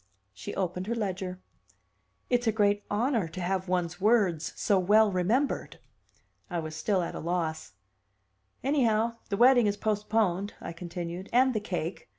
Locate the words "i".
6.49-6.57, 10.59-10.73